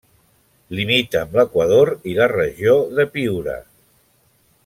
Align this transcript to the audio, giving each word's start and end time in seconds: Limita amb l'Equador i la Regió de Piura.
Limita 0.77 1.19
amb 1.19 1.35
l'Equador 1.39 1.91
i 2.13 2.17
la 2.21 2.29
Regió 2.33 2.75
de 3.01 3.07
Piura. 3.17 3.59